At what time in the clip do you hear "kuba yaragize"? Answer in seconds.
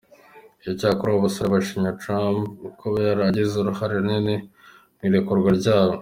2.79-3.53